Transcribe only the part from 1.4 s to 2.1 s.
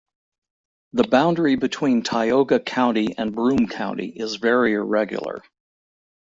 between